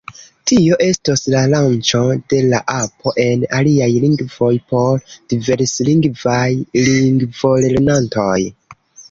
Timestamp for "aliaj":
3.59-3.91